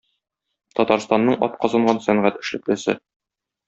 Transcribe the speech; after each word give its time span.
Татарстанның 0.79 1.39
атказанган 1.51 2.03
сәнгать 2.09 2.43
эшлеклесе. 2.45 3.01